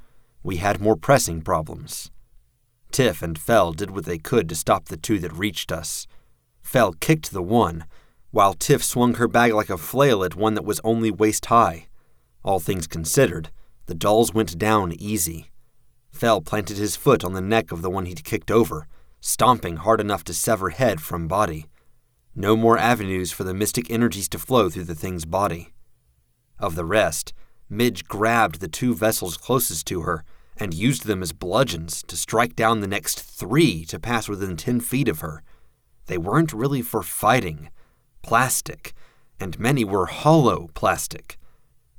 [0.44, 2.12] We had more pressing problems.
[2.95, 6.07] Tiff and Fell did what they could to stop the two that reached us.
[6.61, 7.83] Fell kicked the one,
[8.31, 11.88] while Tiff swung her bag like a flail at one that was only waist high.
[12.41, 13.51] All things considered,
[13.88, 15.51] the dolls went down easy.
[16.09, 18.88] Fell planted his foot on the neck of the one he'd kicked over,
[19.19, 21.66] stomping hard enough to sever head from body.
[22.33, 25.73] No more avenues for the mystic energies to flow through the thing's body.
[26.59, 27.33] Of the rest,
[27.69, 30.23] Midge grabbed the two vessels closest to her
[30.58, 34.79] and used them as bludgeons to strike down the next three to pass within ten
[34.79, 35.44] feet of her.
[36.07, 37.69] They weren't really for fighting.
[38.22, 38.94] Plastic,
[39.40, 41.38] and many were hollow plastic.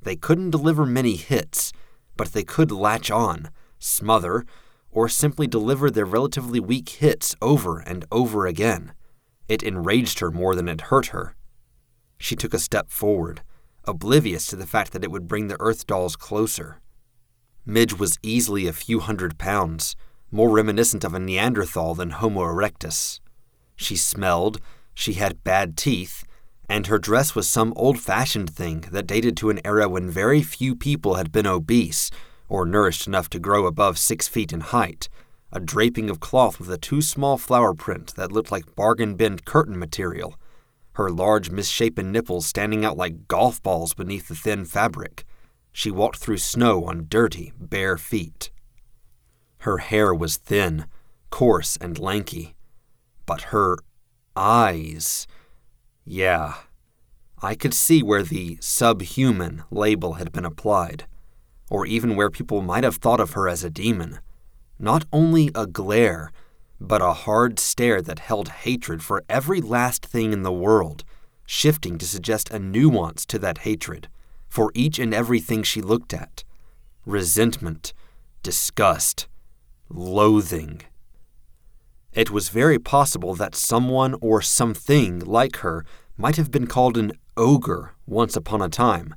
[0.01, 1.71] They couldn't deliver many hits,
[2.15, 3.49] but they could latch on,
[3.79, 4.45] smother,
[4.89, 8.93] or simply deliver their relatively weak hits over and over again.
[9.47, 11.35] It enraged her more than it hurt her.
[12.17, 13.41] She took a step forward,
[13.83, 16.81] oblivious to the fact that it would bring the Earth dolls closer.
[17.69, 19.97] Midge was easily a few hundred pounds,
[20.31, 23.19] more reminiscent of a Neanderthal than Homo erectus.
[23.75, 24.61] She smelled,
[24.93, 26.23] she had bad teeth,
[26.69, 30.41] and her dress was some old fashioned thing that dated to an era when very
[30.41, 32.09] few people had been obese
[32.47, 35.09] or nourished enough to grow above six feet in height,
[35.51, 39.39] a draping of cloth with a too small flower print that looked like bargain bin
[39.39, 40.39] curtain material,
[40.93, 45.25] her large misshapen nipples standing out like golf balls beneath the thin fabric
[45.77, 48.49] she walked through snow on dirty, bare feet.
[49.59, 50.87] Her hair was thin,
[51.29, 52.55] coarse, and lanky.
[53.27, 53.77] But her
[54.35, 55.27] eyes.
[56.03, 56.55] Yeah.
[57.43, 61.05] I could see where the subhuman label had been applied,
[61.69, 64.17] or even where people might have thought of her as a demon.
[64.79, 66.31] Not only a glare,
[66.81, 71.03] but a hard stare that held hatred for every last thing in the world,
[71.45, 74.07] shifting to suggest a nuance to that hatred
[74.57, 76.43] for each and everything she looked at
[77.05, 77.93] resentment,
[78.41, 79.27] disgust,
[79.87, 80.81] loathing.
[82.11, 85.85] It was very possible that someone or something like her
[86.17, 89.13] might have been called an ogre once upon a time.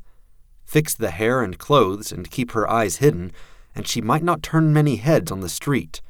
[0.67, 3.33] Fix the hair and clothes and keep her eyes hidden,
[3.75, 6.03] and she might not turn many heads on the street.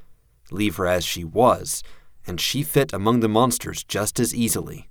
[0.50, 1.84] Leave her as she was,
[2.26, 4.88] and she fit among the monsters just as easily.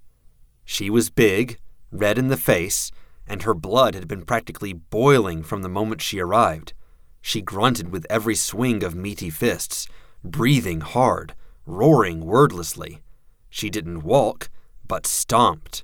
[0.64, 1.60] She was big,
[1.92, 2.90] red in the face,
[3.30, 6.74] and her blood had been practically boiling from the moment she arrived.
[7.22, 9.88] She grunted with every swing of meaty fists,
[10.24, 11.36] breathing hard,
[11.66, 13.02] roaring wordlessly.
[13.50, 14.50] She didn't walk,
[14.88, 15.84] but stomped.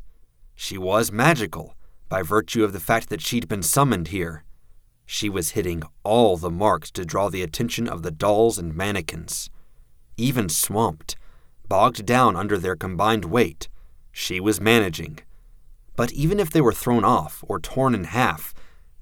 [0.55, 1.75] She was magical,
[2.09, 4.43] by virtue of the fact that she'd been summoned here.
[5.05, 9.49] She was hitting all the marks to draw the attention of the dolls and mannequins.
[10.17, 11.15] Even swamped,
[11.67, 13.69] bogged down under their combined weight,
[14.11, 15.19] she was managing.
[15.95, 18.53] But even if they were thrown off or torn in half,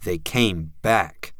[0.04, 1.34] they came back.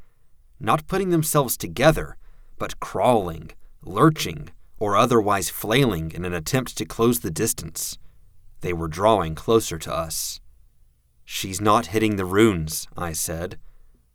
[0.60, 2.18] Not putting themselves together,
[2.58, 3.52] but crawling,
[3.84, 7.98] lurching, or otherwise flailing in an attempt to close the distance.
[8.62, 10.40] They were drawing closer to us.
[11.26, 13.60] She's not hitting the runes, I said.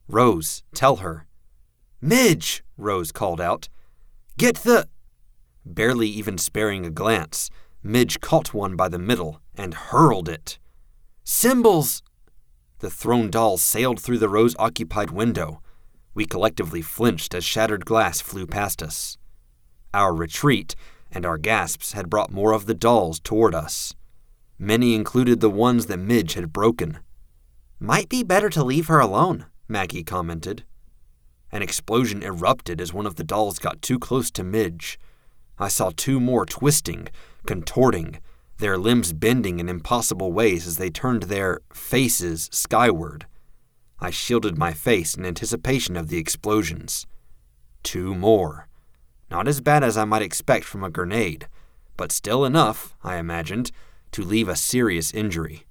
[0.08, 1.26] Rose, tell her.
[2.00, 3.68] Midge, Rose called out.
[4.36, 4.88] Get the.
[5.64, 7.50] Barely even sparing a glance,
[7.82, 10.58] Midge caught one by the middle and hurled it.
[11.30, 12.02] Symbols!
[12.78, 15.60] The thrown doll sailed through the rose occupied window.
[16.14, 19.18] We collectively flinched as shattered glass flew past us.
[19.92, 20.74] Our retreat
[21.12, 23.94] and our gasps had brought more of the dolls toward us.
[24.58, 26.98] Many included the ones that Midge had broken.
[27.78, 30.64] Might be better to leave her alone, Maggie commented.
[31.52, 34.98] An explosion erupted as one of the dolls got too close to Midge.
[35.58, 37.08] I saw two more twisting,
[37.44, 38.18] contorting,
[38.58, 43.26] their limbs bending in impossible ways as they turned their faces skyward.
[44.00, 47.06] I shielded my face in anticipation of the explosions.
[47.82, 48.68] Two more.
[49.30, 51.48] Not as bad as I might expect from a grenade,
[51.96, 53.70] but still enough, I imagined,
[54.12, 55.66] to leave a serious injury.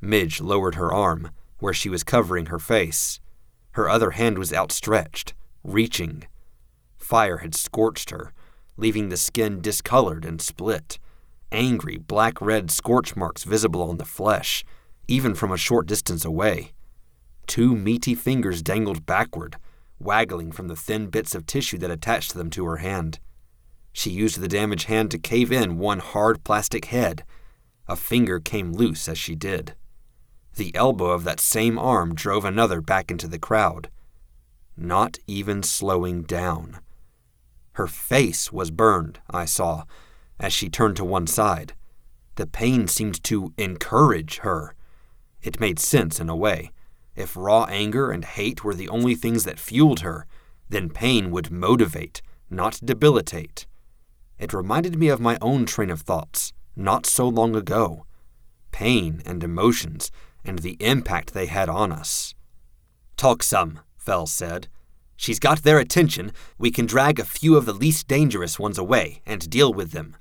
[0.00, 3.20] Midge lowered her arm, where she was covering her face.
[3.72, 6.26] Her other hand was outstretched, reaching.
[6.98, 8.32] Fire had scorched her,
[8.76, 10.98] leaving the skin discolored and split,
[11.54, 14.64] angry black red scorch marks visible on the flesh,
[15.08, 16.72] even from a short distance away.
[17.46, 19.56] Two meaty fingers dangled backward,
[19.98, 23.18] waggling from the thin bits of tissue that attached them to her hand.
[23.92, 27.24] She used the damaged hand to cave in one hard plastic head.
[27.86, 29.74] A finger came loose as she did.
[30.56, 33.90] The elbow of that same arm drove another back into the crowd.
[34.76, 36.78] Not even slowing down.
[37.72, 39.84] Her face was burned, I saw,
[40.38, 41.74] as she turned to one side.
[42.36, 44.74] The pain seemed to encourage her.
[45.42, 46.72] It made sense in a way.
[47.14, 50.26] If raw anger and hate were the only things that fueled her,
[50.68, 53.66] then pain would motivate, not debilitate.
[54.38, 58.04] It reminded me of my own train of thoughts, not so long ago.
[58.72, 60.10] Pain and emotions,
[60.44, 62.34] and the impact they had on us.
[63.16, 64.66] Talk some, Fell said.
[65.16, 66.32] She's got their attention.
[66.58, 70.16] We can drag a few of the least dangerous ones away and deal with them.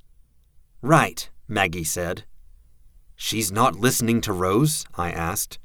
[0.84, 2.26] Right, Maggie said.
[3.16, 4.86] She's not listening to Rose?
[4.96, 5.58] I asked.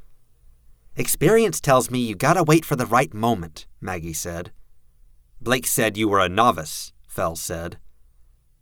[0.94, 4.52] Experience tells me you gotta wait for the right moment, Maggie said.
[5.40, 7.78] Blake said you were a novice, Fell said.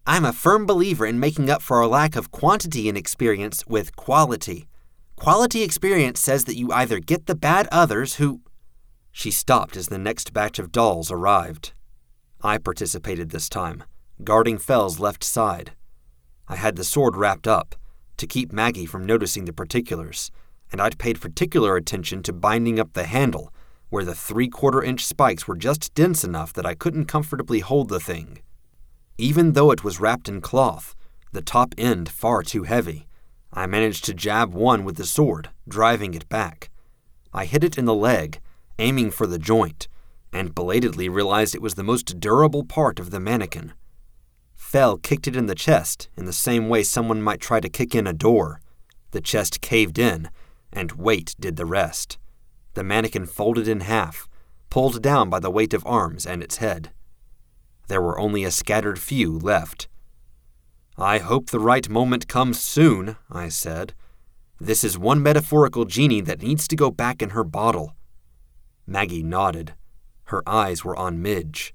[0.07, 3.95] I'm a firm believer in making up for a lack of quantity in experience with
[3.95, 4.67] quality.
[5.17, 8.41] Quality experience says that you either get the bad others who.
[9.13, 11.75] She stopped as the next batch of dolls arrived.
[12.41, 13.85] I participated this time,
[14.25, 15.73] guarding Fell's left side.
[16.49, 17.75] I had the sword wrapped up
[18.17, 20.31] to keep Maggie from noticing the particulars,
[20.73, 23.53] and I'd paid particular attention to binding up the handle,
[23.89, 27.89] where the three quarter inch spikes were just dense enough that I couldn't comfortably hold
[27.89, 28.39] the thing.
[29.19, 30.95] Even though it was wrapped in cloth,
[31.33, 33.07] the top end far too heavy,
[33.53, 36.71] I managed to jab one with the sword, driving it back.
[37.33, 38.41] I hit it in the leg
[38.79, 39.89] aiming for the joint,
[40.33, 43.73] and belatedly realized it was the most durable part of the mannequin.
[44.67, 47.95] Fell kicked it in the chest in the same way someone might try to kick
[47.95, 48.61] in a door.
[49.13, 50.29] The chest caved in,
[50.73, 52.19] and weight did the rest.
[52.75, 54.29] The mannequin folded in half,
[54.69, 56.91] pulled down by the weight of arms and its head.
[57.87, 59.87] There were only a scattered few left.
[60.99, 63.95] I hope the right moment comes soon, I said.
[64.59, 67.95] This is one metaphorical genie that needs to go back in her bottle.
[68.85, 69.75] Maggie nodded.
[70.25, 71.73] Her eyes were on Midge.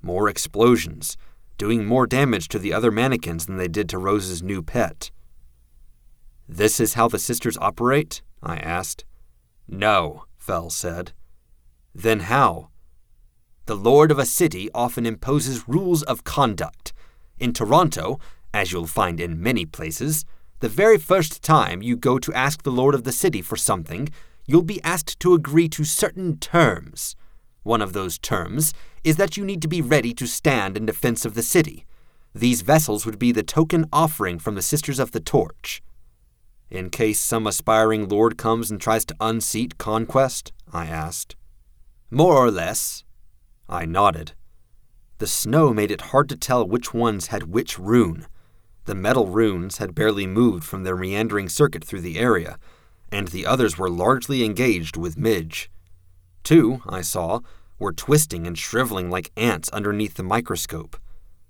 [0.00, 1.16] More explosions,
[1.58, 5.10] doing more damage to the other mannequins than they did to Rose's new pet.
[6.48, 8.22] This is how the sisters operate?
[8.42, 9.04] I asked.
[9.68, 11.12] No, Fell said.
[11.94, 12.68] Then how?
[13.66, 16.92] The lord of a city often imposes rules of conduct.
[17.38, 18.20] In Toronto,
[18.54, 20.24] as you'll find in many places,
[20.60, 24.08] the very first time you go to ask the lord of the city for something,
[24.46, 27.16] you'll be asked to agree to certain terms.
[27.64, 28.72] One of those terms
[29.06, 31.86] is that you need to be ready to stand in defense of the city.
[32.34, 35.80] These vessels would be the token offering from the Sisters of the Torch.
[36.70, 40.52] In case some aspiring lord comes and tries to unseat conquest?
[40.72, 41.36] I asked.
[42.10, 43.04] More or less.
[43.68, 44.32] I nodded.
[45.18, 48.26] The snow made it hard to tell which ones had which rune.
[48.86, 52.58] The metal runes had barely moved from their meandering circuit through the area,
[53.12, 55.70] and the others were largely engaged with Midge.
[56.42, 57.38] Two, I saw,
[57.78, 60.96] were twisting and shriveling like ants underneath the microscope.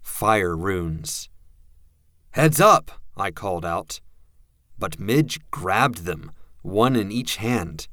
[0.02, 1.28] Fire runes.
[2.30, 4.00] Heads up, I called out.
[4.78, 7.88] But Midge grabbed them, one in each hand.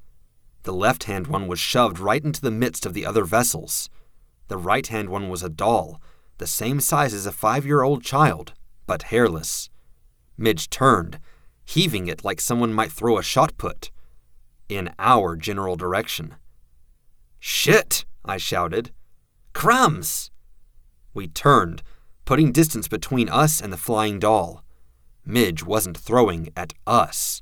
[0.63, 3.89] The left hand one was shoved right into the midst of the other vessels.
[4.47, 6.01] The right hand one was a doll,
[6.37, 8.53] the same size as a five year old child,
[8.85, 9.69] but hairless.
[10.37, 11.19] Midge turned
[11.65, 13.91] heaving it like someone might throw a shot put
[14.69, 16.35] in our general direction.
[17.39, 18.05] Shit!
[18.25, 18.91] I shouted.
[19.53, 20.31] Crumbs!
[21.13, 21.83] We turned,
[22.25, 24.63] putting distance between us and the flying doll.
[25.25, 27.41] Midge wasn't throwing at us.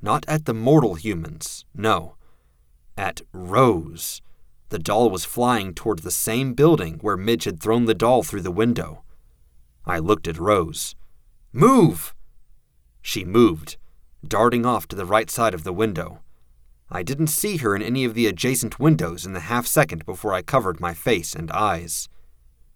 [0.00, 2.16] Not at the mortal humans, no.
[2.96, 4.22] At Rose.
[4.70, 8.42] The doll was flying toward the same building where Midge had thrown the doll through
[8.42, 9.02] the window.
[9.84, 10.94] I looked at Rose.
[11.52, 12.14] Move!
[13.02, 13.76] She moved,
[14.26, 16.20] darting off to the right side of the window.
[16.90, 20.34] I didn't see her in any of the adjacent windows in the half second before
[20.34, 22.08] I covered my face and eyes.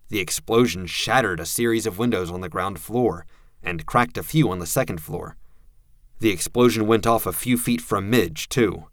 [0.09, 3.27] The explosion shattered a series of windows on the ground floor
[3.63, 5.37] and cracked a few on the second floor.
[6.21, 8.85] The explosion went off a few feet from Midge, too.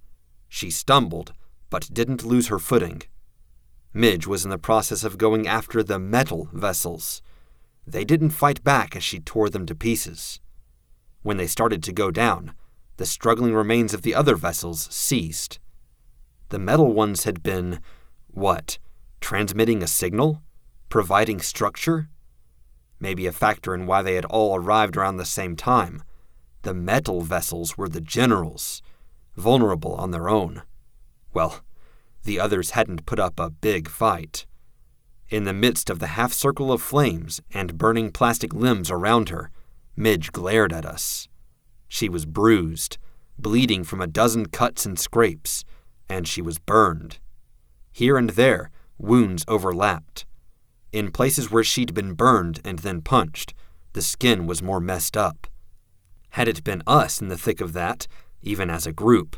[0.49, 1.33] She stumbled,
[1.69, 3.03] but didn't lose her footing.
[3.93, 7.21] Midge was in the process of going after the metal vessels.
[7.85, 10.39] They didn't fight back as she tore them to pieces.
[11.21, 12.53] When they started to go down,
[13.01, 15.57] the struggling remains of the other vessels ceased.
[16.49, 17.79] The metal ones had been,
[18.27, 18.77] what,
[19.19, 20.43] transmitting a signal?
[20.87, 22.09] Providing structure?
[22.99, 26.03] Maybe a factor in why they had all arrived around the same time.
[26.61, 28.83] The metal vessels were the generals,
[29.35, 30.61] vulnerable on their own.
[31.33, 31.61] Well,
[32.23, 34.45] the others hadn't put up a big fight.
[35.27, 39.49] In the midst of the half circle of flames and burning plastic limbs around her,
[39.95, 41.27] Midge glared at us.
[41.93, 42.97] She was bruised,
[43.37, 45.65] bleeding from a dozen cuts and scrapes,
[46.07, 47.19] and she was burned.
[47.91, 50.25] Here and there, wounds overlapped.
[50.93, 53.53] In places where she'd been burned and then punched,
[53.91, 55.47] the skin was more messed up.
[56.29, 58.07] Had it been us in the thick of that,
[58.41, 59.35] even as a group,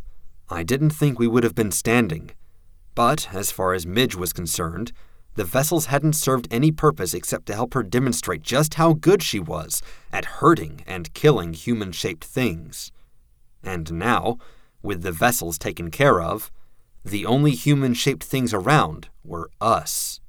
[0.47, 2.29] I didn't think we would have been standing.
[2.93, 4.91] But, as far as Midge was concerned,
[5.35, 9.39] the vessels hadn't served any purpose except to help her demonstrate just how good she
[9.39, 12.91] was at hurting and killing human shaped things.
[13.63, 14.37] And now,
[14.81, 16.51] with the vessels taken care of,
[17.03, 20.19] the only human shaped things around were us.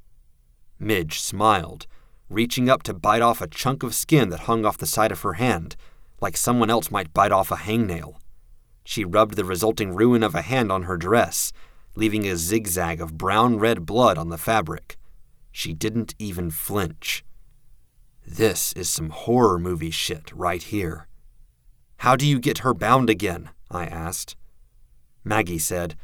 [0.78, 1.86] Midge smiled,
[2.28, 5.22] reaching up to bite off a chunk of skin that hung off the side of
[5.22, 5.76] her hand,
[6.20, 8.16] like someone else might bite off a hangnail.
[8.84, 11.52] She rubbed the resulting ruin of a hand on her dress
[11.94, 14.96] leaving a zigzag of brown red blood on the fabric.
[15.52, 17.24] She didn't even flinch.
[18.26, 21.06] This is some horror movie shit right here.
[21.98, 23.50] How do you get her bound again?
[23.70, 24.36] I asked.
[25.24, 25.94] Maggie said,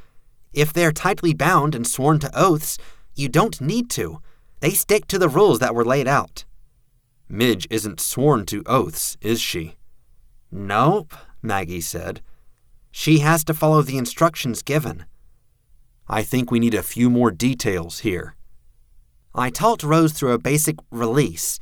[0.52, 2.78] If they're tightly bound and sworn to oaths,
[3.14, 4.20] you don't need to.
[4.60, 6.44] They stick to the rules that were laid out.
[7.28, 9.76] Midge isn't sworn to oaths, is she?
[10.50, 12.22] Nope, Maggie said.
[12.90, 15.04] She has to follow the instructions given.
[16.12, 18.34] I think we need a few more details here.
[19.32, 21.60] I talked Rose through a basic release.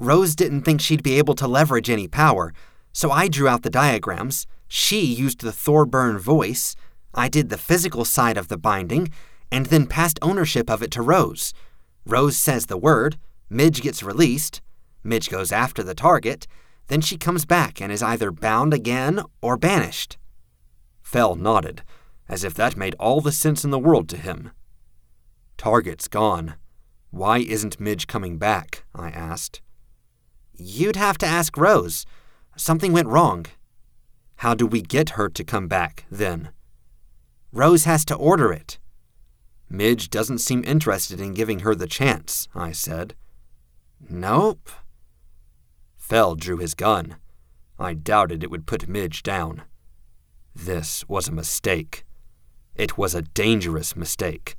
[0.00, 2.52] Rose didn't think she'd be able to leverage any power,
[2.92, 4.48] so I drew out the diagrams.
[4.66, 6.74] She used the Thorburn voice.
[7.14, 9.12] I did the physical side of the binding,
[9.52, 11.54] and then passed ownership of it to Rose.
[12.04, 13.16] Rose says the word,
[13.48, 14.60] Midge gets released,
[15.04, 16.48] Midge goes after the target,
[16.88, 20.18] then she comes back and is either bound again or banished.
[21.00, 21.84] Fell nodded
[22.28, 24.50] as if that made all the sense in the world to him.
[25.56, 26.54] Target's gone.
[27.10, 28.84] Why isn't Midge coming back?
[28.94, 29.60] I asked.
[30.56, 32.06] You'd have to ask Rose.
[32.56, 33.46] Something went wrong.
[34.36, 36.50] How do we get her to come back, then?
[37.52, 38.78] Rose has to order it.
[39.68, 43.14] Midge doesn't seem interested in giving her the chance, I said.
[44.08, 44.70] Nope.
[45.96, 47.16] Fell drew his gun.
[47.78, 49.62] I doubted it would put Midge down.
[50.54, 52.04] This was a mistake.
[52.76, 54.56] It was a dangerous mistake.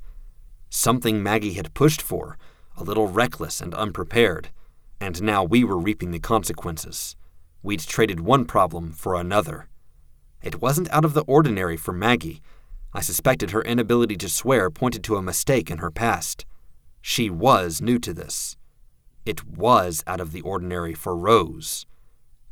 [0.70, 2.38] Something Maggie had pushed for,
[2.76, 4.48] a little reckless and unprepared,
[5.00, 7.14] and now we were reaping the consequences.
[7.62, 9.68] We'd traded one problem for another.
[10.42, 12.40] It wasn't out of the ordinary for Maggie.
[12.94, 16.46] I suspected her inability to swear pointed to a mistake in her past.
[17.02, 18.56] She was new to this.
[19.26, 21.84] It was out of the ordinary for Rose.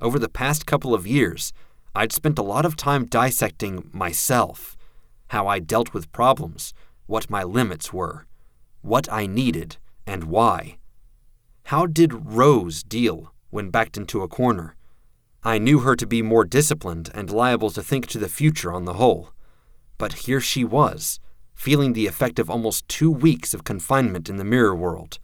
[0.01, 1.53] Over the past couple of years,
[1.95, 4.77] I'd spent a lot of time dissecting myself
[5.29, 6.75] how I dealt with problems,
[7.07, 8.27] what my limits were,
[8.83, 9.77] what I needed,
[10.07, 10.79] and why.
[11.65, 14.77] How did Rose deal when backed into a corner?
[15.43, 18.85] I knew her to be more disciplined and liable to think to the future on
[18.85, 19.31] the whole.
[19.99, 21.21] But here she was,
[21.55, 25.19] feeling the effect of almost two weeks of confinement in the mirror world.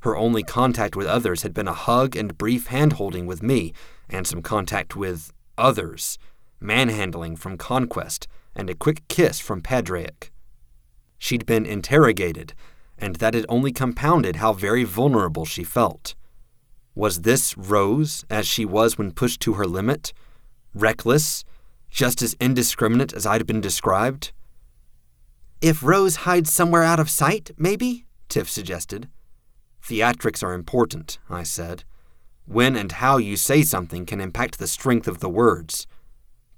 [0.00, 3.72] Her only contact with others had been a hug and brief handholding with me,
[4.08, 6.18] and some contact with others,
[6.60, 10.30] manhandling from conquest, and a quick kiss from Padraic.
[11.18, 12.54] She'd been interrogated,
[12.98, 16.14] and that had only compounded how very vulnerable she felt.
[16.94, 20.12] Was this Rose as she was when pushed to her limit?
[20.74, 21.44] Reckless?
[21.90, 24.32] Just as indiscriminate as I'd been described?
[25.60, 28.06] If Rose hides somewhere out of sight, maybe?
[28.28, 29.08] Tiff suggested.
[29.82, 31.84] Theatrics are important, I said.
[32.46, 35.86] When and how you say something can impact the strength of the words.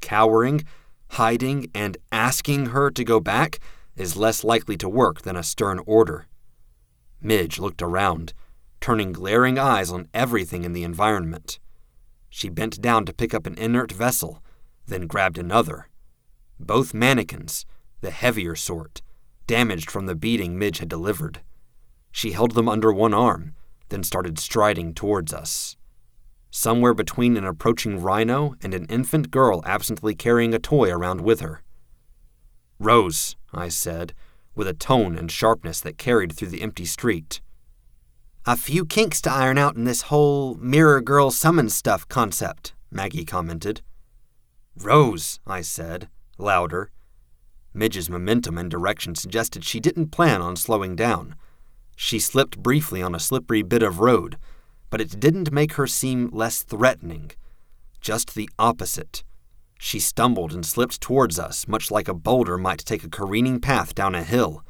[0.00, 0.64] Cowering
[1.10, 3.58] hiding, and asking her to go back
[3.96, 6.26] is less likely to work than a stern order.
[7.20, 8.32] Midge looked around,
[8.80, 11.58] turning glaring eyes on everything in the environment.
[12.28, 14.42] She bent down to pick up an inert vessel,
[14.86, 15.88] then grabbed another.
[16.60, 17.64] Both mannequins,
[18.00, 19.02] the heavier sort,
[19.46, 21.40] damaged from the beating Midge had delivered.
[22.12, 23.54] She held them under one arm,
[23.88, 25.76] then started striding towards us.
[26.58, 31.40] Somewhere between an approaching rhino and an infant girl absently carrying a toy around with
[31.40, 31.62] her.
[32.78, 34.14] Rose, I said,
[34.54, 37.42] with a tone and sharpness that carried through the empty street.
[38.46, 43.26] A few kinks to iron out in this whole mirror girl summon stuff concept, Maggie
[43.26, 43.82] commented.
[44.78, 46.08] Rose, I said,
[46.38, 46.90] louder.
[47.74, 51.34] Midge's momentum and direction suggested she didn't plan on slowing down.
[51.96, 54.38] She slipped briefly on a slippery bit of road,
[54.90, 57.32] but it didn't make her seem less threatening.
[58.00, 59.24] Just the opposite.
[59.78, 63.94] She stumbled and slipped towards us, much like a boulder might take a careening path
[63.94, 64.64] down a hill.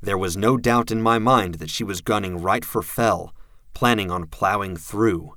[0.00, 3.34] There was no doubt in my mind that she was gunning right for Fell,
[3.74, 5.34] planning on plowing through.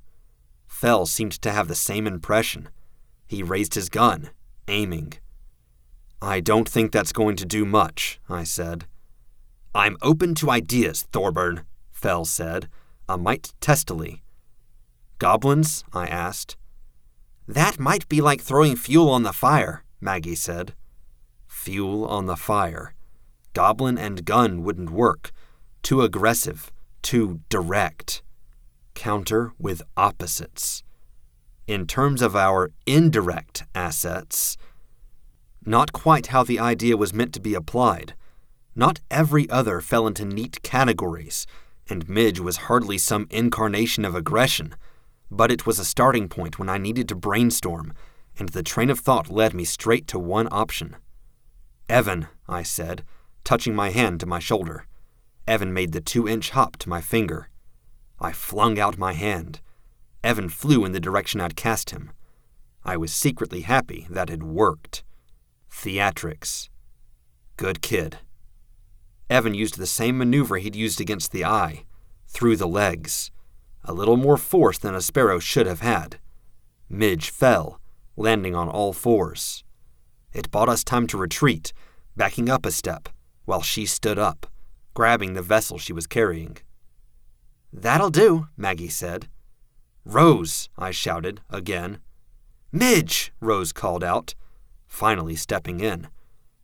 [0.68, 2.70] Fell seemed to have the same impression.
[3.28, 4.30] He raised his gun,
[4.68, 5.14] aiming.
[6.22, 8.86] I don't think that's going to do much, I said.
[9.76, 12.70] I'm open to ideas, Thorburn, Fell said,
[13.08, 14.24] a mite testily.
[15.20, 15.84] Goblins?
[15.94, 16.58] I asked.
[17.48, 20.74] That might be like throwing fuel on the fire, Maggie said.
[21.48, 22.94] Fuel on the fire.
[23.54, 25.32] Goblin and gun wouldn't work.
[25.82, 28.24] Too aggressive, too direct.
[28.96, 30.84] Counter with opposites.
[31.68, 34.58] In terms of our indirect assets,
[35.66, 38.16] not quite how the idea was meant to be applied.
[38.76, 41.46] Not every other fell into neat categories,
[41.90, 44.76] and Midge was hardly some incarnation of aggression
[45.36, 47.94] but it was a starting point when I needed to brainstorm,
[48.38, 50.96] and the train of thought led me straight to one option.
[51.90, 53.04] Evan, I said,
[53.44, 54.86] touching my hand to my shoulder.
[55.48, 57.50] Evan made the two inch hop to my finger.
[58.20, 59.60] I flung out my hand.
[60.24, 62.12] Evan flew in the direction I'd cast him.
[62.86, 65.04] I was secretly happy that it worked.
[65.72, 66.70] Theatrics.
[67.58, 68.20] Good kid.
[69.30, 71.86] Evan used the same maneuver he'd used against the eye,
[72.28, 73.32] through the legs
[73.84, 76.20] a little more force than a sparrow should have had.
[76.90, 77.80] Midge fell,
[78.16, 79.64] landing on all fours.
[80.32, 81.74] It bought us time to retreat,
[82.16, 83.10] backing up a step,
[83.46, 84.48] while she stood up,
[84.94, 86.58] grabbing the vessel she was carrying.
[87.72, 89.28] That'll do, Maggie said.
[90.06, 92.00] Rose, I shouted again.
[92.72, 94.34] Midge, Rose called out,
[94.88, 96.08] finally stepping in.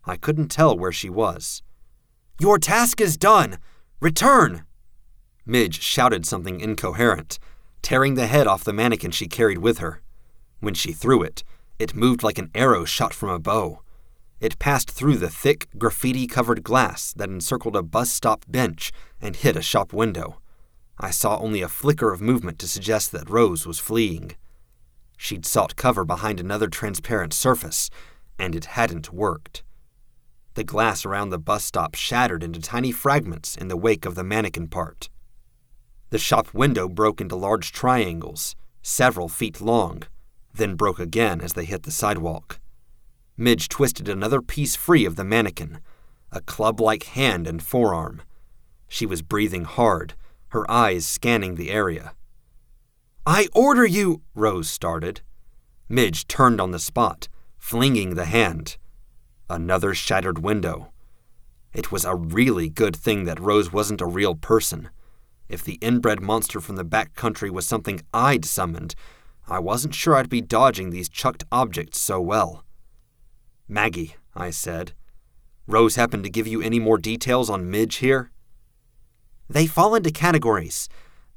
[0.05, 1.61] I couldn't tell where she was.
[2.41, 3.57] Your task is done.
[3.99, 4.63] Return!
[5.45, 7.37] Midge shouted something incoherent,
[7.81, 10.01] tearing the head off the mannequin she carried with her.
[10.61, 11.43] When she threw it,
[11.79, 13.81] it moved like an arrow shot from a bow.
[14.39, 19.35] It passed through the thick, graffiti covered glass that encircled a bus stop bench and
[19.35, 20.39] hit a shop window.
[20.97, 24.37] I saw only a flicker of movement to suggest that Rose was fleeing.
[25.17, 27.89] She'd sought cover behind another transparent surface,
[28.37, 29.63] and it hadn't worked.
[30.59, 34.25] The glass around the bus stop shattered into tiny fragments in the wake of the
[34.25, 35.07] mannequin part.
[36.09, 40.03] The shop window broke into large triangles, several feet long,
[40.53, 42.59] then broke again as they hit the sidewalk.
[43.37, 45.79] Midge twisted another piece free of the mannequin,
[46.29, 48.21] a club like hand and forearm.
[48.89, 50.13] She was breathing hard,
[50.49, 52.11] her eyes scanning the area.
[53.25, 55.21] I order you, Rose started.
[55.87, 58.75] Midge turned on the spot, flinging the hand.
[59.49, 60.91] Another shattered window.
[61.73, 64.89] It was a really good thing that Rose wasn't a real person.
[65.47, 68.93] If the inbred monster from the back country was something I'd summoned,
[69.47, 72.63] I wasn't sure I'd be dodging these chucked objects so well.
[73.67, 74.93] Maggie, I said,
[75.65, 78.31] Rose happened to give you any more details on Midge here?
[79.49, 80.89] They fall into categories.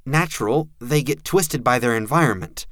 [0.04, 2.66] Natural, they get twisted by their environment.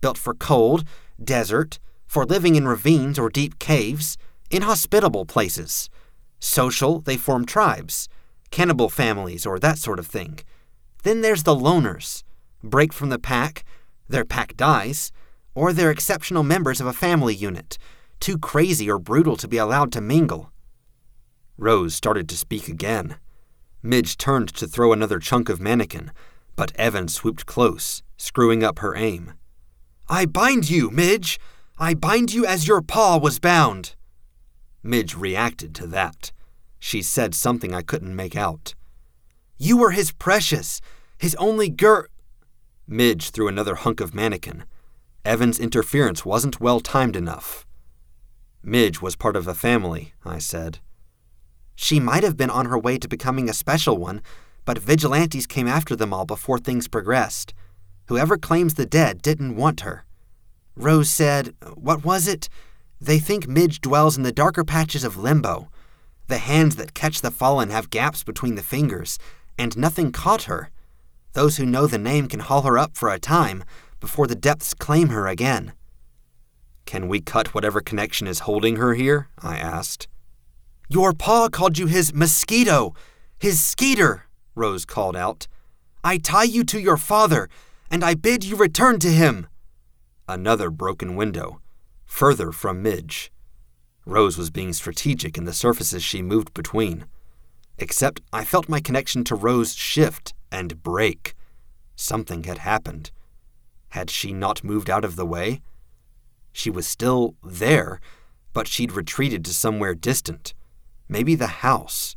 [0.00, 0.84] Built for cold,
[1.22, 4.16] desert, for living in ravines or deep caves,
[4.50, 5.88] inhospitable places.
[6.38, 8.08] Social, they form tribes,
[8.50, 10.38] cannibal families, or that sort of thing.
[11.02, 12.22] Then there's the loners.
[12.62, 13.64] Break from the pack,
[14.08, 15.12] their pack dies,
[15.54, 17.78] or they're exceptional members of a family unit,
[18.20, 20.52] too crazy or brutal to be allowed to mingle.
[21.58, 23.16] Rose started to speak again.
[23.82, 26.10] Midge turned to throw another chunk of mannequin,
[26.54, 29.32] but Evan swooped close, screwing up her aim.
[30.08, 31.38] I bind you, Midge!
[31.78, 33.94] I bind you as your paw was bound!
[34.86, 36.32] Midge reacted to that.
[36.78, 38.74] She said something I couldn't make out.
[39.58, 40.80] You were his precious,
[41.18, 42.08] his only gir.
[42.86, 44.64] Midge threw another hunk of mannequin.
[45.24, 47.66] Evan's interference wasn't well timed enough.
[48.62, 50.78] Midge was part of a family, I said.
[51.74, 54.22] She might have been on her way to becoming a special one,
[54.64, 57.54] but vigilantes came after them all before things progressed.
[58.06, 60.04] Whoever claims the dead didn't want her.
[60.76, 62.48] Rose said, What was it?
[63.06, 65.70] They think Midge dwells in the darker patches of limbo.
[66.26, 69.16] The hands that catch the fallen have gaps between the fingers,
[69.56, 70.70] and nothing caught her.
[71.32, 73.62] Those who know the name can haul her up for a time
[74.00, 75.72] before the depths claim her again.
[76.84, 79.28] Can we cut whatever connection is holding her here?
[79.38, 80.08] I asked.
[80.88, 82.92] Your pa called you his mosquito,
[83.38, 84.24] his skeeter,
[84.56, 85.46] Rose called out.
[86.02, 87.48] I tie you to your father,
[87.88, 89.46] and I bid you return to him.
[90.28, 91.60] Another broken window,
[92.06, 93.30] further from Midge.
[94.06, 97.06] Rose was being strategic in the surfaces she moved between.
[97.78, 101.34] Except I felt my connection to Rose shift and break.
[101.96, 103.10] Something had happened.
[103.90, 105.60] Had she not moved out of the way?
[106.52, 108.00] She was still there,
[108.52, 110.54] but she'd retreated to somewhere distant.
[111.08, 112.16] Maybe the house.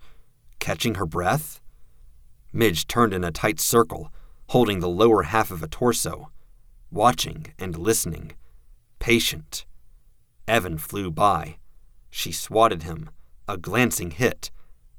[0.60, 1.60] Catching her breath?
[2.54, 4.12] Midge turned in a tight circle,
[4.48, 6.32] holding the lower half of a torso,
[6.92, 8.32] watching and listening,
[9.00, 9.66] patient.
[10.50, 11.58] Evan flew by.
[12.10, 13.10] She swatted him,
[13.48, 14.50] a glancing hit,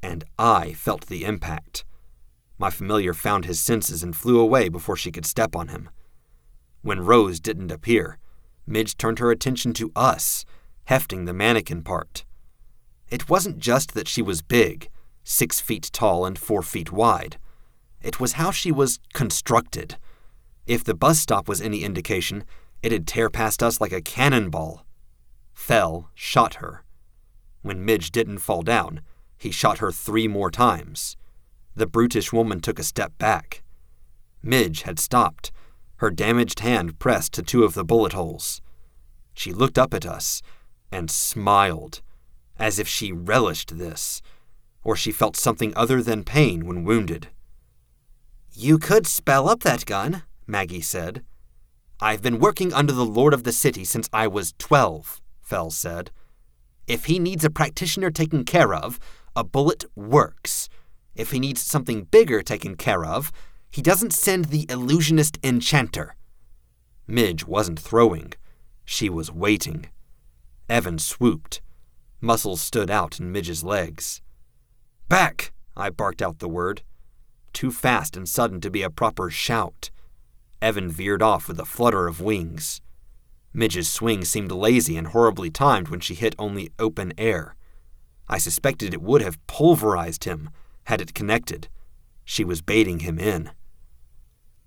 [0.03, 1.85] and I felt the impact.
[2.57, 5.91] My familiar found his senses and flew away before she could step on him.
[6.83, 8.19] When Rose didn't appear,
[8.67, 10.45] Midge turned her attention to us,
[10.85, 12.25] hefting the mannequin part.
[13.11, 14.89] It wasn't just that she was big,
[15.25, 17.39] six feet tall and four feet wide.
[18.01, 19.97] It was how she was constructed.
[20.67, 22.45] If the bus stop was any indication,
[22.83, 24.87] it'd tear past us like a cannonball.
[25.61, 26.85] Fell shot her.
[27.61, 29.03] When Midge didn't fall down,
[29.37, 31.19] he shot her three more times.
[31.77, 33.63] The brutish woman took a step back.
[34.43, 35.53] Midge had stopped,
[35.97, 38.63] her damaged hand pressed to two of the bullet holes.
[39.35, 40.41] She looked up at us
[40.91, 42.01] and smiled,
[42.59, 44.23] as if she relished this,
[44.83, 47.29] or she felt something other than pain when wounded.
[48.55, 51.23] You could spell up that gun, Maggie said.
[52.01, 56.13] I've been working under the Lord of the City since I was twelve, Fell said.
[56.87, 59.01] If he needs a practitioner taken care of,
[59.35, 60.69] a bullet works.
[61.17, 63.33] If he needs something bigger taken care of,
[63.69, 66.15] he doesn't send the illusionist enchanter.
[67.09, 68.33] Midge wasn't throwing.
[68.85, 69.87] She was waiting.
[70.69, 71.61] Evan swooped.
[72.21, 74.23] Muscles stood out in Midge's legs.
[75.09, 75.53] Back!
[75.77, 76.83] I barked out the word.
[77.53, 79.91] Too fast and sudden to be a proper shout.
[80.63, 82.81] Evan veered off with a flutter of wings.
[83.53, 87.57] Midge's swing seemed lazy and horribly timed when she hit only open air.
[88.29, 90.51] I suspected it would have pulverized him
[90.85, 91.69] had it connected.
[92.25, 93.51] She was baiting him in.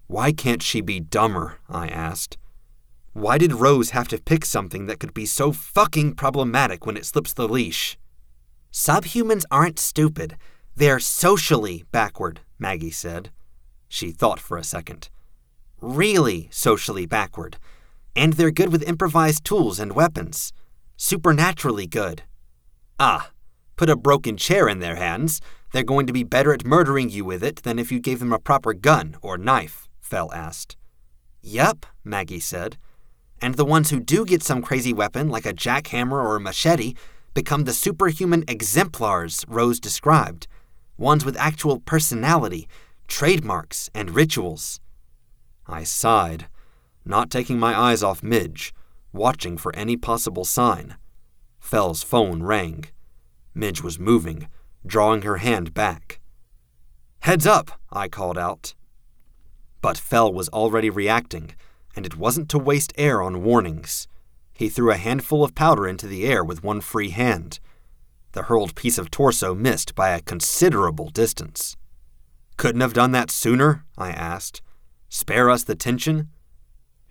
[0.08, 1.60] Why can't she be dumber?
[1.70, 2.38] I asked.
[3.14, 7.06] Why did Rose have to pick something that could be so fucking problematic when it
[7.06, 7.98] slips the leash?
[8.72, 10.36] Subhumans aren't stupid.
[10.76, 13.32] They're socially backward, Maggie said.
[13.88, 15.10] She thought for a second.
[15.80, 17.58] Really socially backward.
[18.16, 20.54] And they're good with improvised tools and weapons.
[20.98, 22.24] Supernaturally good.
[23.00, 23.32] Ah,
[23.76, 25.42] put a broken chair in their hands.
[25.72, 28.34] They're going to be better at murdering you with it than if you gave them
[28.34, 30.78] a proper gun or knife, Fell asked.
[31.42, 32.78] Yep, Maggie said.
[33.42, 36.94] And the ones who do get some crazy weapon, like a jackhammer or a machete,
[37.34, 40.48] become the superhuman exemplars Rose described
[40.98, 42.68] ones with actual personality,
[43.08, 44.80] trademarks, and rituals.
[45.68, 46.48] I sighed,
[47.06, 48.74] not taking my eyes off Midge,
[49.12, 50.96] watching for any possible sign.
[51.60, 52.86] Fell's phone rang.
[53.54, 54.48] Midge was moving,
[54.86, 56.20] drawing her hand back.
[57.20, 58.74] Heads up, I called out.
[59.82, 61.56] But Fell was already reacting,
[61.96, 64.08] and it wasn't to waste air on warnings.
[64.54, 67.60] He threw a handful of powder into the air with one free hand.
[68.34, 71.78] The hurled piece of torso missed by a considerable distance.
[72.58, 73.86] Couldn't have done that sooner?
[73.98, 74.62] I asked.
[75.10, 76.30] Spare us the tension?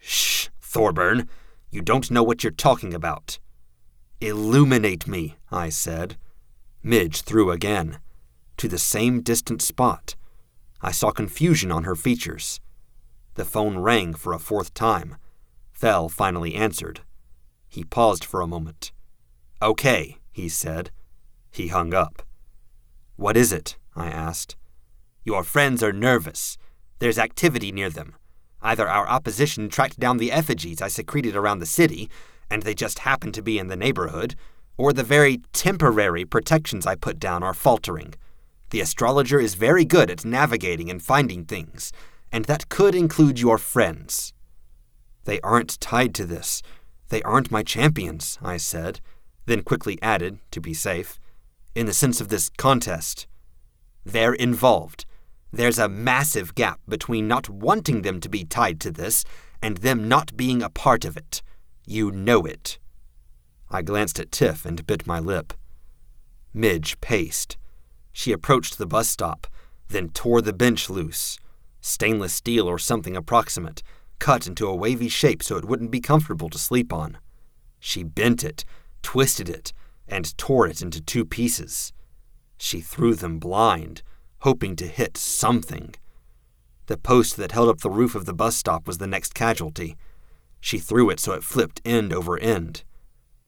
[0.04, 1.28] Shh, Thorburn.
[1.70, 3.38] You don't know what you're talking about.
[4.20, 6.16] Illuminate me, I said.
[6.82, 7.98] Midge threw again,
[8.56, 10.16] to the same distant spot.
[10.80, 12.60] I saw confusion on her features.
[13.34, 15.16] The phone rang for a fourth time.
[15.70, 17.00] Fell finally answered.
[17.68, 18.92] He paused for a moment.
[19.62, 20.90] Okay, he said.
[21.52, 22.22] He hung up.
[23.16, 23.76] What is it?
[23.94, 24.56] I asked.
[25.24, 26.58] Your friends are nervous.
[26.98, 28.16] There's activity near them.
[28.62, 32.08] Either our opposition tracked down the effigies I secreted around the city,
[32.48, 34.36] and they just happened to be in the neighborhood,
[34.76, 38.14] or the very temporary protections I put down are faltering.
[38.70, 41.92] The astrologer is very good at navigating and finding things,
[42.30, 44.32] and that could include your friends.
[45.24, 46.62] They aren't tied to this.
[47.08, 49.00] They aren't my champions, I said,
[49.46, 51.18] then quickly added, to be safe,
[51.74, 53.26] in the sense of this contest.
[54.04, 55.04] They're involved.
[55.52, 59.24] There's a massive gap between not wanting them to be tied to this
[59.60, 61.42] and them not being a part of it.
[61.86, 62.78] You know it.
[63.70, 65.52] I glanced at Tiff and bit my lip.
[66.54, 67.58] Midge paced.
[68.12, 69.46] She approached the bus stop,
[69.88, 71.38] then tore the bench loose.
[71.80, 73.82] Stainless steel or something approximate,
[74.18, 77.18] cut into a wavy shape so it wouldn't be comfortable to sleep on.
[77.78, 78.64] She bent it,
[79.02, 79.72] twisted it,
[80.06, 81.92] and tore it into two pieces.
[82.56, 84.02] She threw them blind,
[84.42, 85.94] hoping to hit something.
[86.86, 89.96] The post that held up the roof of the bus stop was the next casualty.
[90.60, 92.82] She threw it so it flipped end over end.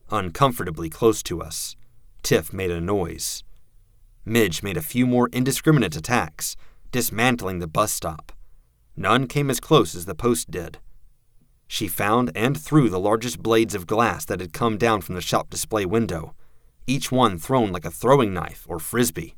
[0.09, 1.75] Uncomfortably close to us,
[2.23, 3.43] Tiff made a noise.
[4.23, 6.55] Midge made a few more indiscriminate attacks,
[6.91, 8.31] dismantling the bus stop.
[8.95, 10.79] None came as close as the post did.
[11.67, 15.21] She found and threw the largest blades of glass that had come down from the
[15.21, 16.33] shop display window,
[16.87, 19.35] each one thrown like a throwing knife or frisbee.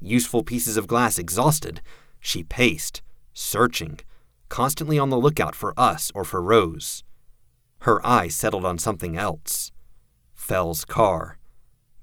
[0.00, 1.80] Useful pieces of glass exhausted,
[2.20, 4.00] she paced, searching,
[4.48, 7.02] constantly on the lookout for us or for Rose.
[7.80, 9.72] Her eye settled on something else
[10.34, 11.38] Fell's car,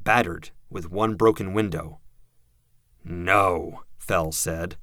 [0.01, 1.99] battered with one broken window.
[3.03, 4.75] No, Fell said.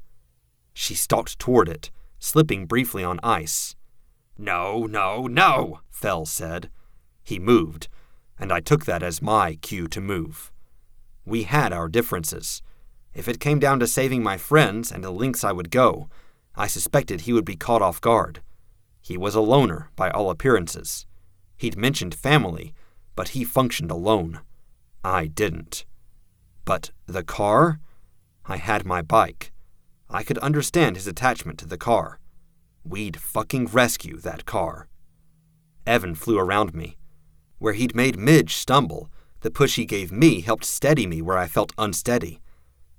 [0.73, 3.75] She stalked toward it, slipping briefly on ice.
[4.39, 6.71] No, no, no, Fell said.
[7.23, 7.89] He moved,
[8.39, 10.51] and I took that as my cue to move.
[11.27, 12.63] We had our differences.
[13.15, 16.09] If it came down to saving my friends and the lengths I would go,
[16.55, 18.41] I suspected he would be caught off guard.
[19.01, 21.07] He was a loner, by all appearances.
[21.57, 22.75] He'd mentioned family,
[23.17, 24.41] but he functioned alone.
[25.03, 25.85] I didn't.
[26.65, 27.81] But the car?
[28.47, 29.53] I had my bike.
[30.09, 32.19] I could understand his attachment to the car.
[32.85, 34.89] We'd fucking rescue that car.
[35.87, 36.97] Evan flew around me.
[37.59, 41.47] Where he'd made Midge stumble, the push he gave me helped steady me where I
[41.47, 42.41] felt unsteady.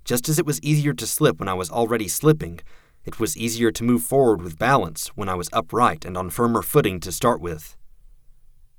[0.04, 2.60] Just as it was easier to slip when I was already slipping,
[3.04, 6.62] it was easier to move forward with balance when I was upright and on firmer
[6.62, 7.76] footing to start with.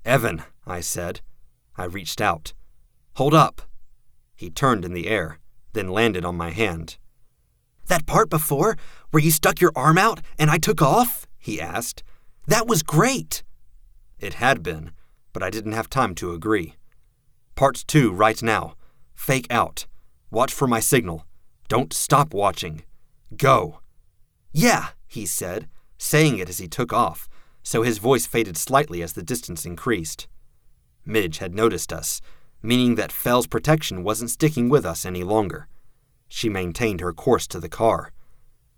[0.04, 1.20] Evan, I said.
[1.76, 2.52] I reached out.
[3.16, 3.62] Hold up.
[4.35, 5.38] He turned in the air,
[5.72, 6.98] then landed on my hand.
[7.87, 8.76] That part before,
[9.11, 11.26] where you stuck your arm out and I took off?
[11.38, 12.02] he asked.
[12.46, 13.42] That was great.
[14.18, 14.92] It had been,
[15.32, 16.76] but I didn't have time to agree.
[17.54, 18.74] Part two, right now.
[19.14, 19.87] Fake out.
[20.32, 21.26] Watch for my signal.
[21.68, 22.84] Don't stop watching.
[23.36, 23.80] Go.
[24.50, 25.68] Yeah, he said,
[25.98, 27.28] saying it as he took off,
[27.62, 30.28] so his voice faded slightly as the distance increased.
[31.04, 32.22] Midge had noticed us,
[32.62, 35.68] meaning that Fell's protection wasn't sticking with us any longer.
[36.28, 38.10] She maintained her course to the car.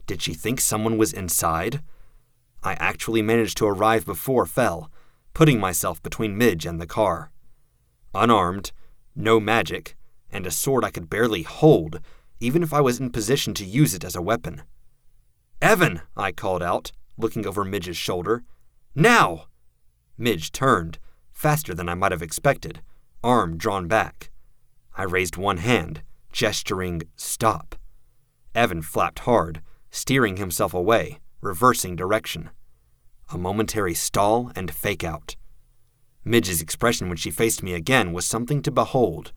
[0.09, 1.83] Did she think someone was inside?
[2.65, 4.91] I actually managed to arrive before Fell,
[5.35, 7.31] putting myself between Midge and the car.
[8.13, 8.73] Unarmed,
[9.15, 9.97] no magic,
[10.35, 12.01] and a sword I could barely hold,
[12.41, 14.63] even if I was in position to use it as a weapon.
[15.63, 18.43] Evan, I called out, looking over Midge's shoulder.
[18.95, 19.47] Now!
[20.19, 20.99] Midge turned,
[21.33, 22.83] faster than I might have expected,
[23.23, 24.31] arm drawn back.
[24.97, 27.77] I raised one hand, gesturing stop.
[28.55, 32.51] Evan flapped hard, steering himself away, reversing direction.
[33.33, 35.37] A momentary stall and fake out.
[36.25, 39.33] Midge's expression when she faced me again was something to behold.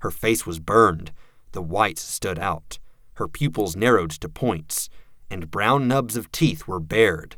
[0.00, 1.12] Her face was burned,
[1.52, 2.78] the whites stood out,
[3.14, 4.88] her pupils narrowed to points,
[5.30, 7.36] and brown nubs of teeth were bared.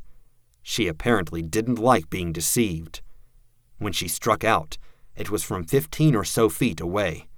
[0.62, 3.03] She apparently didn't like being deceived.
[3.79, 4.79] When she struck out,
[5.16, 7.29] it was from fifteen or so feet away,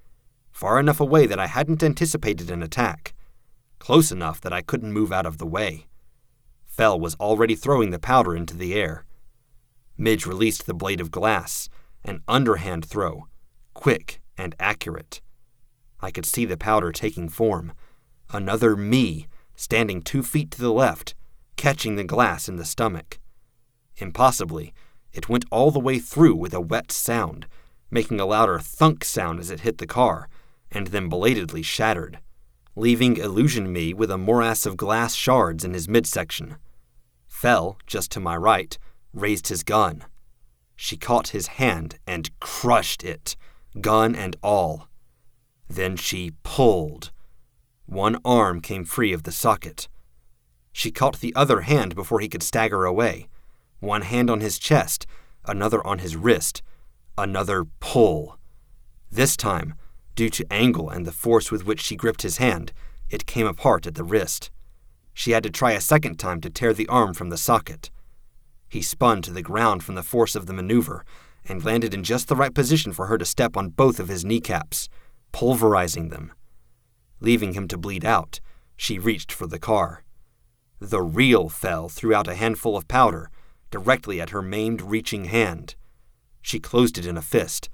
[0.51, 3.13] far enough away that I hadn't anticipated an attack,
[3.79, 5.87] close enough that I couldn't move out of the way.
[6.65, 9.05] Fell was already throwing the powder into the air.
[9.97, 11.67] Midge released the blade of glass,
[12.03, 13.27] an underhand throw,
[13.73, 15.21] quick and accurate.
[16.01, 17.73] I could see the powder taking form.
[18.31, 21.15] Another me standing two feet to the left,
[21.55, 23.19] catching the glass in the stomach.
[23.97, 24.73] Impossibly,
[25.13, 27.47] it went all the way through with a wet sound,
[27.89, 30.27] making a louder thunk sound as it hit the car,
[30.71, 32.19] and then belatedly shattered,
[32.75, 36.57] leaving Illusion Me with a morass of glass shards in his midsection.
[37.27, 38.77] Fell, just to my right,
[39.13, 40.03] raised his gun.
[40.75, 43.37] She caught his hand and crushed it,
[43.81, 44.87] gun and all.
[45.69, 47.11] Then she pulled,
[47.85, 49.87] one arm came free of the socket.
[50.71, 53.27] She caught the other hand before he could stagger away.
[53.79, 55.05] One hand on his chest,
[55.45, 56.63] another on his wrist,
[57.17, 58.37] another pull.
[59.11, 59.75] This time,
[60.15, 62.73] due to angle and the force with which she gripped his hand,
[63.09, 64.49] it came apart at the wrist.
[65.13, 67.91] She had to try a second time to tear the arm from the socket.
[68.67, 71.05] He spun to the ground from the force of the maneuver
[71.47, 74.25] and landed in just the right position for her to step on both of his
[74.25, 74.89] kneecaps,
[75.31, 76.33] pulverizing them.
[77.19, 78.39] Leaving him to bleed out,
[78.75, 80.03] she reached for the car.
[80.79, 83.29] The real Fell threw out a handful of powder
[83.71, 85.75] directly at her maimed, reaching hand.
[86.41, 87.69] She closed it in a fist,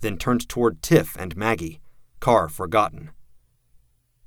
[0.00, 1.80] then turned toward Tiff and Maggie,
[2.20, 3.10] car forgotten.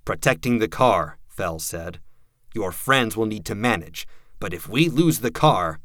[0.06, 2.00] Protecting the car, Fell said.
[2.54, 4.08] Your friends will need to manage,
[4.40, 5.80] but if we lose the car.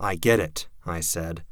[0.00, 1.44] I get it, I said.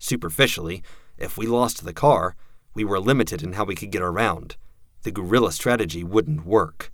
[0.00, 0.82] Superficially,
[1.18, 2.34] if we lost the car,
[2.74, 4.56] we were limited in how we could get around.
[5.02, 6.90] The guerrilla strategy wouldn't work.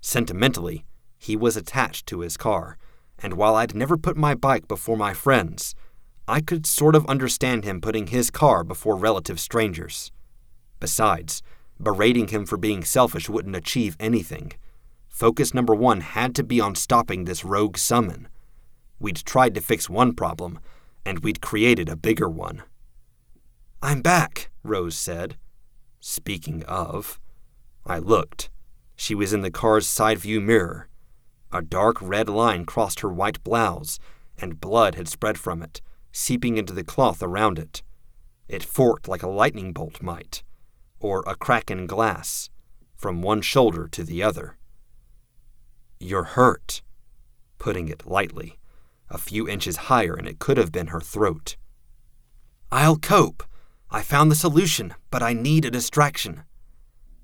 [0.00, 0.86] Sentimentally,
[1.18, 2.78] he was attached to his car,
[3.18, 5.74] and while I'd never put my bike before my friends,
[6.28, 10.12] I could sort of understand him putting his car before relative strangers.
[10.78, 11.42] Besides,
[11.82, 14.52] berating him for being selfish wouldn't achieve anything.
[15.08, 18.28] Focus number one had to be on stopping this rogue summon.
[19.00, 20.60] We'd tried to fix one problem,
[21.04, 22.62] and we'd created a bigger one.
[23.82, 25.36] I'm back, Rose said.
[26.00, 27.18] Speaking of,
[27.84, 28.50] I looked.
[28.96, 30.88] She was in the car's side view mirror.
[31.50, 33.98] A dark red line crossed her white blouse,
[34.38, 35.80] and blood had spread from it,
[36.12, 37.82] seeping into the cloth around it.
[38.48, 40.42] It forked like a lightning bolt might,
[41.00, 42.50] or a crack in glass,
[42.94, 44.58] from one shoulder to the other.
[45.98, 46.82] You're hurt,
[47.58, 48.59] putting it lightly.
[49.10, 51.56] A few inches higher, and it could have been her throat.
[52.70, 53.42] I'll cope.
[53.90, 56.44] I found the solution, but I need a distraction.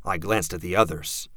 [0.05, 1.29] I glanced at the others.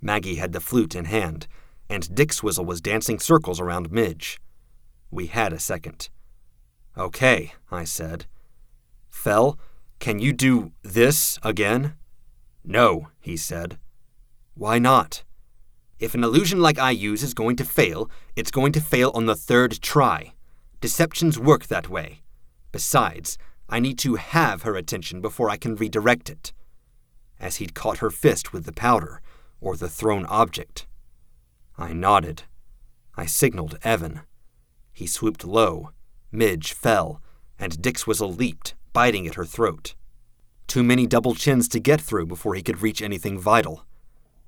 [0.00, 1.46] Maggie had the flute in hand,
[1.88, 4.40] and Dick Swizzle was dancing circles around Midge.
[5.10, 6.08] We had a second.
[6.98, 8.26] Okay, I said.
[9.10, 9.58] Fell,
[10.00, 11.94] can you do this again?
[12.64, 13.78] No, he said.
[14.54, 15.22] Why not?
[15.98, 19.26] If an illusion like I use is going to fail, it's going to fail on
[19.26, 20.32] the third try.
[20.80, 22.20] Deceptions work that way.
[22.72, 26.52] Besides, I need to have her attention before I can redirect it.
[27.38, 29.22] As he'd caught her fist with the powder,
[29.60, 30.86] or the thrown object.
[31.78, 32.42] I nodded.
[33.16, 34.20] I signaled Evan.
[34.92, 35.90] He swooped low.
[36.30, 37.22] Midge fell,
[37.58, 39.94] and Dick Swizzle leaped, biting at her throat.
[40.66, 43.84] Too many double chins to get through before he could reach anything vital.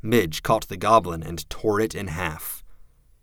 [0.06, 2.62] Midge caught the goblin and tore it in half.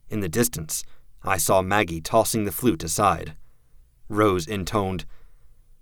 [0.09, 0.83] In the distance,
[1.23, 3.37] I saw Maggie tossing the flute aside.
[4.09, 5.05] Rose intoned,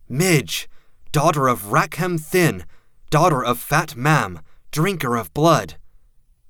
[0.07, 0.69] Midge,
[1.11, 2.65] daughter of Rackham Thin,
[3.09, 5.75] daughter of Fat Mam, drinker of blood.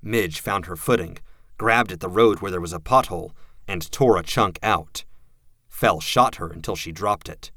[0.02, 1.16] Midge found her footing,
[1.56, 3.32] grabbed at the road where there was a pothole,
[3.66, 5.04] and tore a chunk out.
[5.66, 7.50] Fell shot her until she dropped it.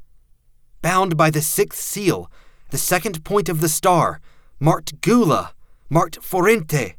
[0.82, 2.32] Bound by the sixth seal,
[2.70, 4.22] the second point of the star,
[4.60, 5.54] marked Gula,
[5.96, 6.98] marked Forente.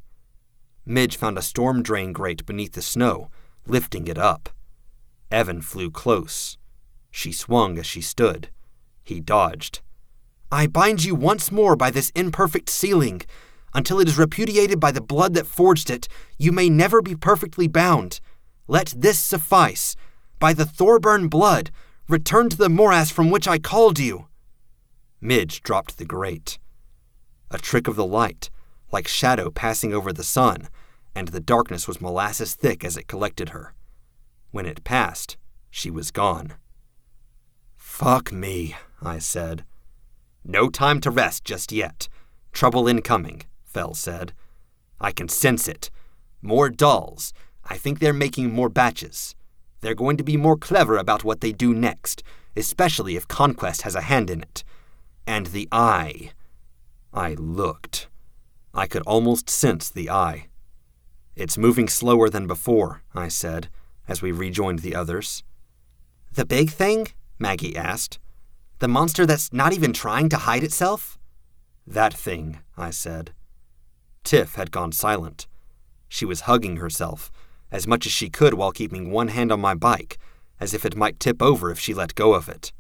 [0.87, 3.29] Midge found a storm drain grate beneath the snow,
[3.67, 4.49] lifting it up.
[5.31, 6.57] Evan flew close.
[7.11, 8.49] She swung as she stood.
[9.05, 9.83] He dodged.
[10.51, 13.21] I bind you once more by this imperfect sealing.
[13.75, 17.69] Until it is repudiated by the blood that forged it, you may never be perfectly
[17.69, 18.21] bound.
[18.67, 19.95] Let this suffice.
[20.39, 21.71] By the Thorburn blood,
[22.09, 24.29] return to the morass from which I called you.
[25.21, 26.59] Midge dropped the grate.
[27.51, 28.49] A trick of the light,
[28.93, 30.69] like shadow passing over the sun,
[31.15, 33.75] and the darkness was molasses thick as it collected her.
[34.51, 35.37] When it passed,
[35.71, 36.55] she was gone.
[37.75, 39.65] Fuck me, I said.
[40.45, 42.09] No time to rest just yet.
[42.53, 44.33] Trouble incoming, Fell said.
[45.01, 45.91] I can sense it.
[46.41, 47.33] More dolls.
[47.65, 49.35] I think they're making more batches.
[49.81, 52.23] They're going to be more clever about what they do next,
[52.57, 54.65] especially if Conquest has a hand in it.
[55.27, 56.31] And the eye.
[57.13, 58.09] I looked.
[58.77, 60.49] I could almost sense the eye.
[61.35, 63.69] It's moving slower than before, I said,
[64.07, 65.43] as we rejoined the others.
[66.35, 67.09] The big thing?
[67.39, 68.19] Maggie asked.
[68.81, 71.19] The monster that's not even trying to hide itself?
[71.87, 73.33] That thing, I said.
[74.25, 75.47] Tiff had gone silent.
[76.07, 77.33] She was hugging herself,
[77.73, 80.19] as much as she could while keeping one hand on my bike,
[80.61, 82.73] as if it might tip over if she let go of it.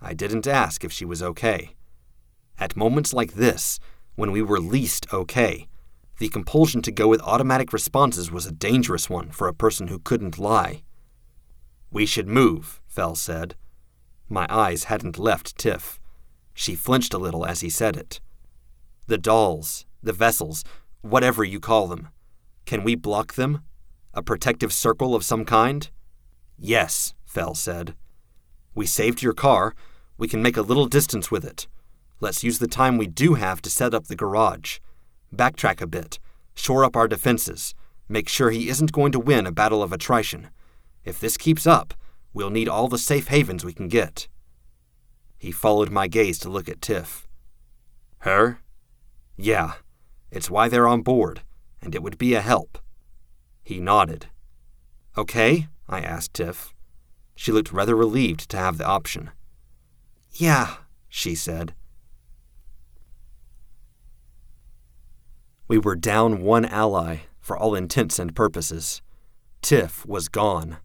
[0.00, 1.74] I didn't ask if she was okay.
[2.58, 3.78] At moments like this,
[4.18, 5.68] when we were least okay,
[6.18, 10.00] the compulsion to go with automatic responses was a dangerous one for a person who
[10.00, 10.82] couldn't lie.
[11.92, 13.54] We should move, Fell said.
[14.28, 16.00] My eyes hadn't left Tiff.
[16.52, 18.20] She flinched a little as he said it.
[19.06, 20.64] The dolls, the vessels,
[21.00, 22.08] whatever you call them.
[22.66, 23.62] Can we block them?
[24.14, 25.88] A protective circle of some kind?
[26.58, 27.94] Yes, Fell said.
[28.74, 29.76] We saved your car.
[30.16, 31.68] We can make a little distance with it.
[32.20, 34.78] Let's use the time we do have to set up the garage.
[35.34, 36.18] Backtrack a bit,
[36.54, 37.74] shore up our defenses,
[38.08, 40.48] make sure he isn't going to win a battle of attrition.
[41.04, 41.94] If this keeps up,
[42.32, 44.28] We'll need all the safe havens we can get.
[45.38, 47.26] He followed my gaze to look at Tiff.
[48.18, 48.60] Her?
[49.36, 49.74] Yeah,
[50.30, 51.42] it's why they're on board,
[51.80, 52.78] and it would be a help.
[53.62, 54.26] He nodded.
[55.16, 56.74] Okay, I asked Tiff.
[57.34, 59.30] She looked rather relieved to have the option.
[60.32, 60.76] Yeah,
[61.08, 61.74] she said.
[65.68, 69.02] We were down one ally, for all intents and purposes.
[69.60, 70.78] Tiff was gone.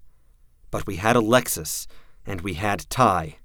[0.71, 1.87] But we had Alexis,
[2.25, 3.37] and we had Ty.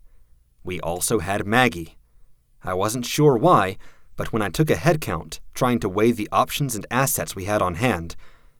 [0.64, 1.96] We also had Maggie.
[2.64, 3.76] I wasn't sure why,
[4.16, 7.44] but when I took a head count, trying to weigh the options and assets we
[7.44, 8.16] had on hand,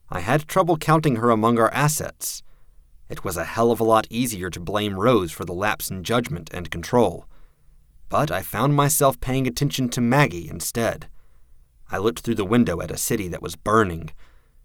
[0.09, 2.45] I had trouble counting her among our assets.
[3.09, 6.05] It was a hell of a lot easier to blame Rose for the lapse in
[6.05, 7.27] judgment and control.
[8.09, 11.09] But I found myself paying attention to Maggie instead.
[11.91, 14.11] I looked through the window at a city that was burning,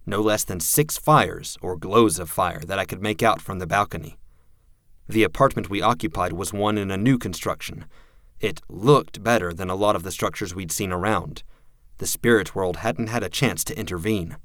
[0.05, 3.59] no less than six fires or glows of fire that I could make out from
[3.59, 4.17] the balcony.
[5.07, 7.85] The apartment we occupied was one in a new construction.
[8.39, 11.43] It looked better than a lot of the structures we'd seen around.
[11.97, 14.37] The spirit world hadn't had a chance to intervene.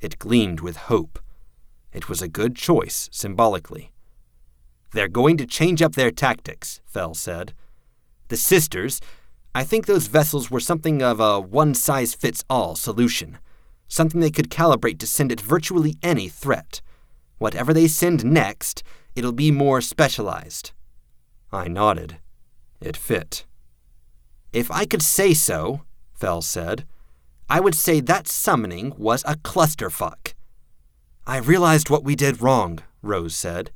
[0.00, 1.18] It gleamed with hope.
[1.92, 3.92] It was a good choice, symbolically.
[4.92, 7.52] They're going to change up their tactics, Fell said.
[8.28, 9.00] The sisters,
[9.54, 13.38] I think those vessels were something of a one size fits all solution,
[13.88, 16.80] something they could calibrate to send at virtually any threat.
[17.38, 18.84] Whatever they send next,
[19.16, 20.72] it'll be more specialized.
[21.50, 22.18] I nodded.
[22.80, 23.44] It fit.
[24.52, 25.82] If I could say so,
[26.12, 26.86] Fell said,
[27.48, 30.34] I would say that summoning was a clusterfuck.
[31.26, 33.72] I realized what we did wrong, Rose said.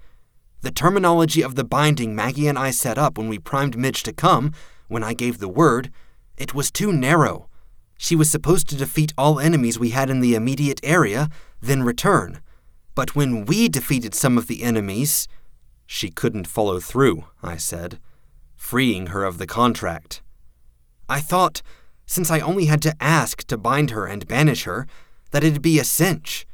[0.61, 4.13] The terminology of the binding Maggie and I set up when we primed Midge to
[4.13, 4.53] come,
[4.89, 5.91] when I gave the word,
[6.37, 7.49] it was too narrow.
[7.97, 11.29] She was supposed to defeat all enemies we had in the immediate area,
[11.61, 12.41] then return.
[12.95, 15.27] But when we defeated some of the enemies,
[15.87, 17.99] she couldn't follow through, I said,
[18.57, 20.23] freeing her of the contract.
[21.09, 21.63] I thought,
[22.07, 24.87] since I only had to ask to bind her and banish her,
[25.31, 26.47] that it'd be a cinch.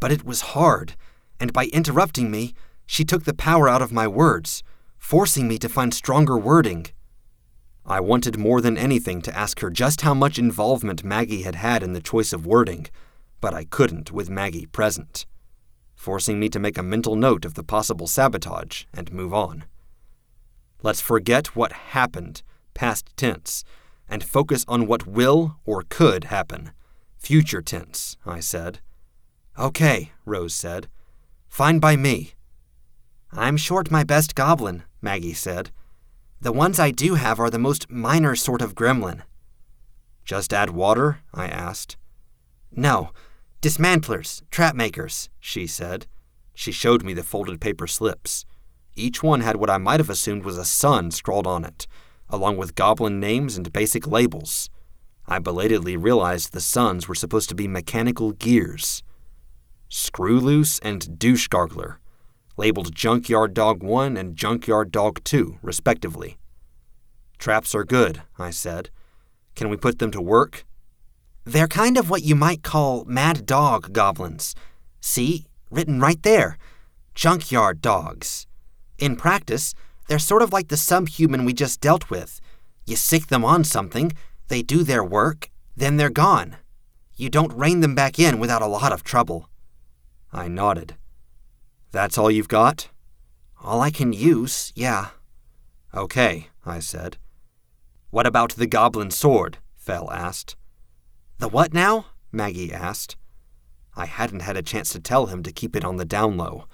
[0.00, 0.96] But it was hard,
[1.38, 2.54] and by interrupting me,
[2.86, 4.62] she took the power out of my words,
[4.98, 6.86] forcing me to find stronger wording.
[7.84, 11.82] I wanted more than anything to ask her just how much involvement Maggie had had
[11.82, 12.86] in the choice of wording,
[13.40, 15.26] but I couldn't with Maggie present,
[15.96, 19.64] forcing me to make a mental note of the possible sabotage and move on.
[20.82, 22.42] Let's forget what happened,
[22.74, 23.64] past tense,
[24.08, 26.70] and focus on what will or could happen,
[27.18, 28.80] future tense, I said.
[29.58, 30.88] Okay, Rose said.
[31.48, 32.34] Fine by me.
[33.32, 35.70] I'm short my best goblin, Maggie said.
[36.42, 39.22] The ones I do have are the most minor sort of gremlin.
[40.24, 41.20] Just add water?
[41.32, 41.96] I asked.
[42.72, 43.12] No,
[43.60, 46.08] dismantlers, trap makers, she said.
[46.52, 48.44] She showed me the folded paper slips.
[48.96, 51.86] Each one had what I might have assumed was a sun scrawled on it,
[52.28, 54.68] along with goblin names and basic labels.
[55.28, 59.04] I belatedly realized the suns were supposed to be mechanical gears.
[59.88, 61.98] Screw Loose and Douche Gargler
[62.56, 66.38] labeled Junkyard Dog 1 and Junkyard Dog 2, respectively.
[67.38, 68.90] Traps are good, I said.
[69.54, 70.64] Can we put them to work?
[71.44, 74.54] They're kind of what you might call mad dog goblins.
[75.00, 76.56] See, written right there
[77.14, 78.46] Junkyard dogs.
[78.98, 79.74] In practice,
[80.08, 82.40] they're sort of like the subhuman we just dealt with.
[82.86, 84.12] You sick them on something,
[84.48, 86.56] they do their work, then they're gone.
[87.16, 89.48] You don't rein them back in without a lot of trouble.
[90.32, 90.96] I nodded.
[91.92, 92.88] That's all you've got?
[93.62, 95.08] All I can use, yeah.
[95.94, 97.18] Okay, I said.
[98.10, 99.58] What about the goblin sword?
[99.76, 100.56] Fell asked.
[101.38, 102.06] The what now?
[102.32, 103.16] Maggie asked.
[103.94, 106.64] I hadn't had a chance to tell him to keep it on the down low.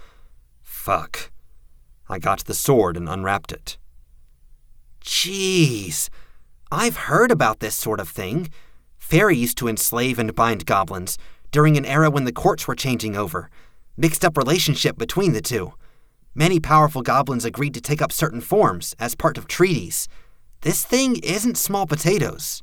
[0.63, 1.33] Fuck.
[2.09, 3.77] I got the sword and unwrapped it.
[5.05, 6.11] Jeez.
[6.71, 8.51] I've heard about this sort of thing.
[8.99, 11.19] Fairy used to enslave and bind goblins
[11.51, 13.51] during an era when the courts were changing over
[13.99, 15.75] mixed up relationship between the two.
[16.35, 20.09] Many powerful goblins agreed to take up certain forms as part of treaties.
[20.61, 22.63] This thing isn't small potatoes.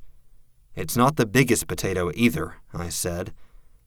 [0.75, 3.33] It's not the biggest potato either, I said.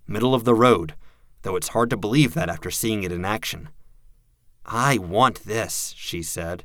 [0.07, 0.95] Middle of the road,
[1.43, 3.71] though it's hard to believe that after seeing it in action.
[4.65, 6.65] I want this, she said.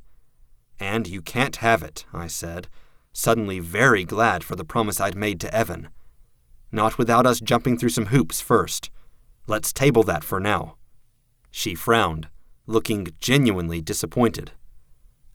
[0.79, 2.67] And you can't have it, I said,
[3.13, 5.87] suddenly very glad for the promise I'd made to Evan.
[6.71, 8.89] Not without us jumping through some hoops first.
[9.45, 10.77] Let's table that for now.
[11.51, 12.29] She frowned,
[12.65, 14.51] looking genuinely disappointed.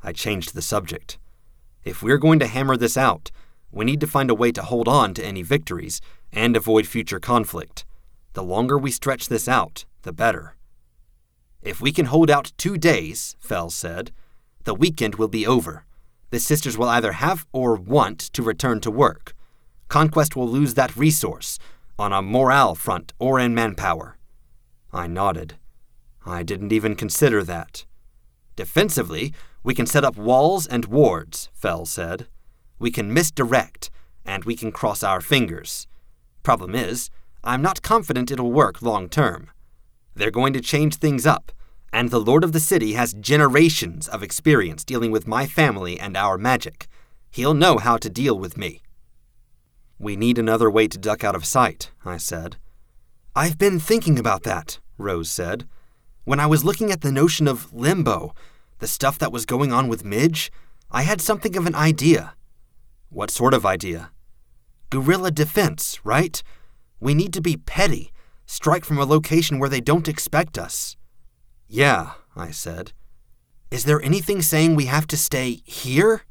[0.02, 1.18] I changed the subject.
[1.84, 3.30] If we're going to hammer this out,
[3.70, 6.00] we need to find a way to hold on to any victories
[6.32, 7.84] and avoid future conflict.
[8.32, 10.56] The longer we stretch this out, the better.
[11.62, 14.12] If we can hold out two days, Fell said,
[14.64, 15.84] the weekend will be over.
[16.30, 19.34] The sisters will either have or want to return to work.
[19.88, 21.58] Conquest will lose that resource,
[21.98, 24.16] on a morale front or in manpower.
[24.92, 25.56] I nodded.
[26.24, 27.84] I didn't even consider that.
[28.56, 29.32] Defensively,
[29.62, 32.26] We can set up walls and wards, Fell said.
[32.78, 33.90] We can misdirect,
[34.24, 35.86] and we can cross our fingers.
[36.42, 37.10] Problem is,
[37.44, 39.50] I'm not confident it'll work long term.
[40.14, 41.52] They're going to change things up,
[41.92, 46.16] and the Lord of the City has generations of experience dealing with my family and
[46.16, 46.86] our magic.
[47.30, 48.80] He'll know how to deal with me.
[49.98, 52.56] We need another way to duck out of sight, I said.
[53.34, 55.68] I've been thinking about that, Rose said.
[56.24, 58.34] When I was looking at the notion of limbo,
[58.78, 60.52] the stuff that was going on with Midge,
[60.90, 62.34] I had something of an idea.
[63.10, 64.10] What sort of idea?
[64.90, 66.42] Guerrilla defense, right?
[67.00, 68.12] We need to be petty,
[68.46, 70.96] strike from a location where they don't expect us.
[71.66, 72.92] Yeah, I said.
[73.70, 76.22] Is there anything saying we have to stay here?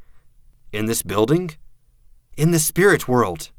[0.71, 1.51] In this building?
[2.35, 3.51] In the spirit world.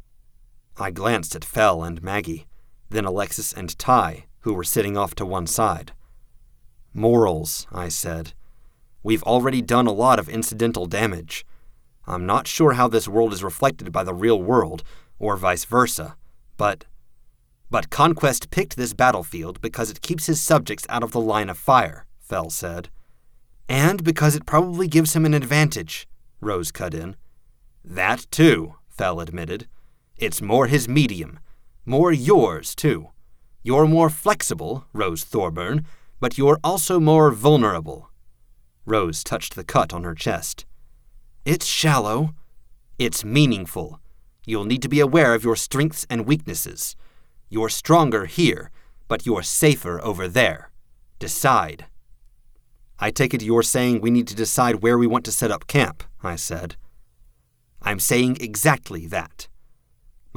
[0.78, 2.46] I glanced at Fell and Maggie,
[2.88, 5.92] then Alexis and Ty, who were sitting off to one side.
[6.94, 8.32] Morals, I said.
[9.02, 11.44] We've already done a lot of incidental damage.
[12.06, 14.82] I'm not sure how this world is reflected by the real world,
[15.18, 16.16] or vice versa,
[16.56, 16.84] but.
[17.70, 21.58] But Conquest picked this battlefield because it keeps his subjects out of the line of
[21.58, 22.88] fire, Fell said.
[23.68, 26.08] And because it probably gives him an advantage,
[26.40, 27.16] Rose cut in.
[27.84, 29.66] That too, Fell admitted.
[30.18, 31.38] It's more his medium.
[31.86, 33.10] More yours, too.
[33.62, 35.86] You're more flexible, Rose Thorburn,
[36.18, 38.10] but you're also more vulnerable.
[38.84, 40.66] Rose touched the cut on her chest.
[41.44, 42.34] It's shallow.
[42.98, 44.00] It's meaningful.
[44.44, 46.96] You'll need to be aware of your strengths and weaknesses.
[47.48, 48.72] You're stronger here,
[49.06, 50.72] but you're safer over there.
[51.20, 51.86] Decide.
[52.98, 55.68] I take it you're saying we need to decide where we want to set up
[55.68, 56.74] camp, I said.
[57.80, 59.46] I'm saying exactly that.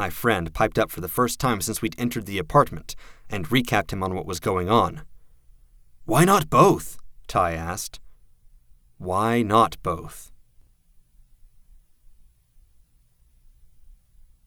[0.02, 2.96] My friend piped up for the first time since we'd entered the apartment
[3.30, 5.04] and recapped him on what was going on.
[6.06, 6.98] Why not both?
[7.28, 8.00] Ty asked.
[8.98, 10.32] Why not both?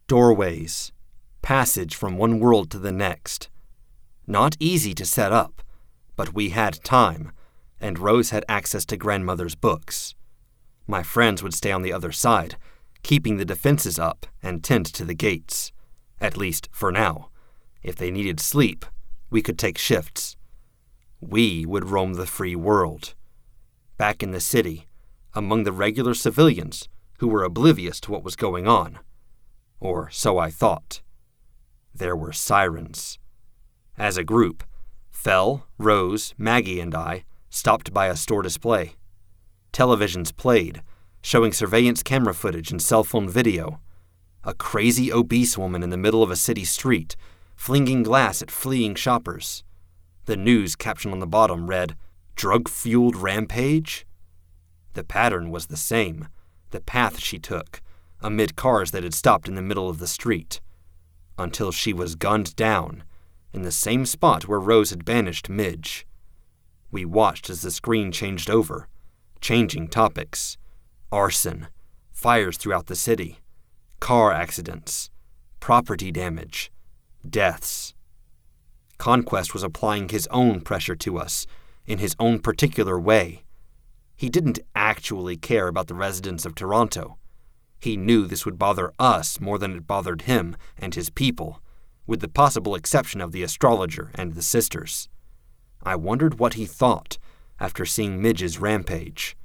[0.08, 0.90] Doorways.
[1.40, 3.48] Passage from one world to the next.
[4.26, 5.62] Not easy to set up,
[6.16, 7.30] but we had time,
[7.80, 10.16] and Rose had access to grandmother's books.
[10.88, 12.56] My friends would stay on the other side,
[13.04, 15.70] keeping the defenses up and tend to the gates.
[16.20, 17.30] At least for now.
[17.84, 18.84] If they needed sleep,
[19.30, 20.36] we could take shifts.
[21.20, 23.14] We would roam the free world.
[23.96, 24.88] Back in the city,
[25.34, 26.88] among the regular civilians
[27.20, 28.98] who were oblivious to what was going on
[29.84, 31.02] or so I thought.
[31.94, 33.18] There were sirens.
[33.96, 34.64] As a group,
[35.10, 38.94] Fell, Rose, Maggie, and I stopped by a store display.
[39.72, 40.82] Televisions played,
[41.24, 43.80] showing surveillance camera footage and cell phone video.
[44.44, 47.16] A crazy obese woman in the middle of a city street,
[47.56, 49.64] flinging glass at fleeing shoppers.
[50.26, 51.96] The news caption on the bottom read,
[52.36, 54.06] Drug fueled rampage?
[54.92, 56.28] The pattern was the same,
[56.72, 57.80] the path she took,
[58.20, 60.60] amid cars that had stopped in the middle of the street,
[61.38, 63.02] until she was gunned down
[63.54, 66.06] in the same spot where Rose had banished Midge.
[66.90, 68.88] We watched as the screen changed over,
[69.40, 70.58] changing topics
[71.14, 71.68] arson,
[72.10, 73.38] fires throughout the city,
[74.00, 75.10] car accidents,
[75.60, 76.72] property damage,
[77.28, 77.94] deaths.
[78.98, 81.46] Conquest was applying his own pressure to us
[81.86, 83.44] in his own particular way.
[84.16, 87.16] He didn't actually care about the residents of Toronto.
[87.78, 91.62] He knew this would bother us more than it bothered him and his people,
[92.08, 95.08] with the possible exception of the astrologer and the sisters.
[95.80, 97.18] I wondered what he thought
[97.60, 99.36] after seeing Midge's rampage.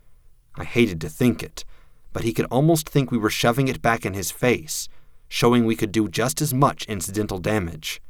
[0.59, 1.63] I hated to think it,
[2.11, 4.89] but he could almost think we were shoving it back in his face,
[5.29, 8.01] showing we could do just as much incidental damage.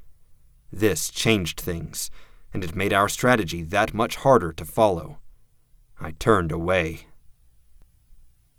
[0.71, 2.09] This changed things,
[2.51, 5.19] and it made our strategy that much harder to follow.
[6.01, 7.05] I turned away.